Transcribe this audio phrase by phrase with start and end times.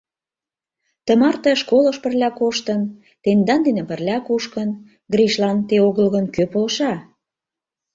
[1.05, 2.81] —Тымарте школыш пырля коштын,
[3.23, 4.69] тендан дене пырля кушкын,
[5.13, 6.93] Гришлан те огыл гын, кӧ полша?